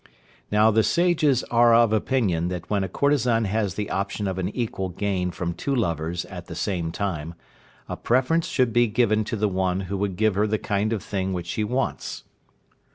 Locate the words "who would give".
9.81-10.33